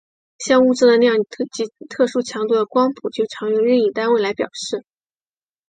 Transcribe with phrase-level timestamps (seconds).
[0.39, 4.83] 像物质的量及特殊强度的光谱就常用任意单位来表示。